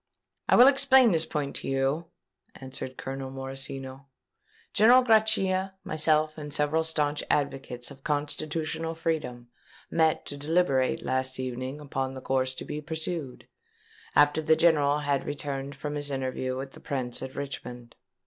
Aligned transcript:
"I 0.49 0.55
will 0.55 0.65
explain 0.65 1.11
this 1.11 1.27
point 1.27 1.55
to 1.57 1.67
you," 1.67 2.07
answered 2.55 2.97
Colonel 2.97 3.29
Morosino. 3.29 4.07
"General 4.73 5.03
Grachia, 5.03 5.75
myself, 5.83 6.39
and 6.39 6.51
several 6.51 6.83
stanch 6.83 7.23
advocates 7.29 7.91
of 7.91 8.03
constitutional 8.03 8.95
freedom, 8.95 9.49
met 9.91 10.25
to 10.25 10.37
deliberate 10.37 11.03
last 11.05 11.39
evening 11.39 11.79
upon 11.79 12.15
the 12.15 12.21
course 12.21 12.55
to 12.55 12.65
be 12.65 12.81
pursued, 12.81 13.47
after 14.15 14.41
the 14.41 14.55
General 14.55 14.97
had 15.01 15.23
returned 15.23 15.75
from 15.75 15.93
his 15.93 16.09
interview 16.09 16.57
with 16.57 16.71
the 16.71 16.79
Prince 16.79 17.21
at 17.21 17.35
Richmond. 17.35 17.95